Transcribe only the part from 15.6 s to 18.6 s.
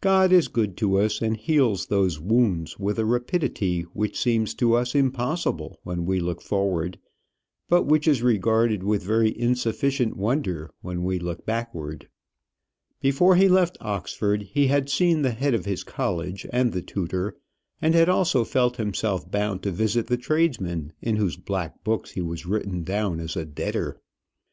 his college and the tutor; and had also